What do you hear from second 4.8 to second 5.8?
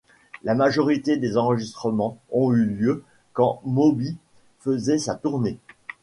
sa tournée.